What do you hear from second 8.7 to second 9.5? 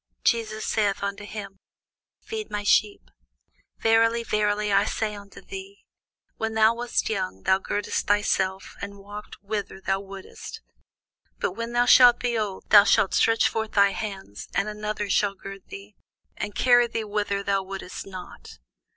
and walkedst